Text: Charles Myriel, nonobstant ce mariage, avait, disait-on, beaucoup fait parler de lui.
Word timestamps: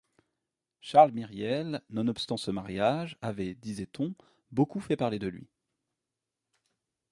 Charles 0.79 1.11
Myriel, 1.11 1.79
nonobstant 1.91 2.35
ce 2.35 2.49
mariage, 2.49 3.19
avait, 3.21 3.53
disait-on, 3.53 4.15
beaucoup 4.51 4.79
fait 4.79 4.97
parler 4.97 5.19
de 5.19 5.27
lui. 5.27 5.47